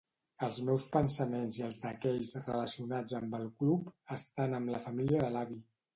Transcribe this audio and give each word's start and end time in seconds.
Els 0.45 0.59
meus 0.69 0.85
pensaments 0.93 1.59
i 1.59 1.65
els 1.67 1.77
d'aquells 1.83 2.31
relacionats 2.47 3.19
amb 3.21 3.39
el 3.41 3.45
club 3.61 3.93
estan 4.17 4.57
amb 4.61 4.73
la 4.77 4.81
família 4.87 5.23
de 5.27 5.31
l'Avi. 5.37 5.61